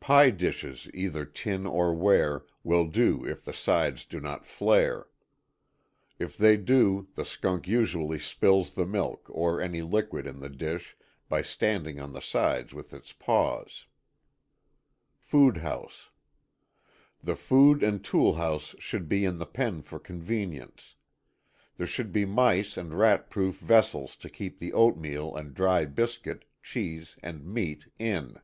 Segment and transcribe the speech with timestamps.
[0.00, 5.08] Pie dishes either tin or ware, will do if the sides do not flare.
[6.18, 10.96] If they do the skunk usually spills the milk or any liquid in the dish,
[11.28, 13.84] by standing on the sides with its paws.
[15.30, 16.08] 8.ŌĆöFood House.
[17.22, 20.94] The food and tool house should be in the pen for convenience.
[21.76, 26.46] There should be mice and rat proof vessels to keep the oatmeal and dry biscuit,
[26.62, 28.40] cheese, and meat in.